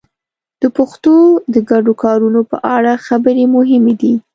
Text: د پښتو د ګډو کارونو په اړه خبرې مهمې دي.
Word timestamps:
د 0.61 0.63
پښتو 0.77 1.15
د 1.53 1.55
ګډو 1.69 1.93
کارونو 2.03 2.41
په 2.51 2.57
اړه 2.75 2.93
خبرې 3.07 3.45
مهمې 3.55 3.93
دي. 4.01 4.13